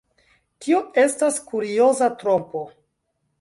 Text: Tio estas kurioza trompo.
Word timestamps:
Tio 0.63 0.79
estas 1.01 1.37
kurioza 1.51 2.09
trompo. 2.25 2.65